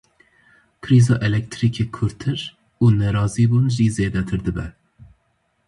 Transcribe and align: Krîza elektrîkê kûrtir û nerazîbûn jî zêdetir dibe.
Krîza 0.83 1.15
elektrîkê 1.27 1.85
kûrtir 1.95 2.39
û 2.83 2.85
nerazîbûn 2.99 3.65
jî 3.75 3.87
zêdetir 3.95 4.39
dibe. 4.45 4.67